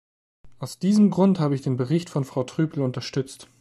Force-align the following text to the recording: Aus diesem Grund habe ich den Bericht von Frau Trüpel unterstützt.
Aus 0.57 0.79
diesem 0.79 1.11
Grund 1.11 1.39
habe 1.39 1.53
ich 1.53 1.61
den 1.61 1.77
Bericht 1.77 2.09
von 2.09 2.23
Frau 2.25 2.43
Trüpel 2.43 2.81
unterstützt. 2.81 3.47